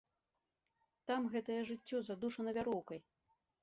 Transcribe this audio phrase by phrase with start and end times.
[1.11, 2.99] Там гэтае жыццё задушана вяроўкай.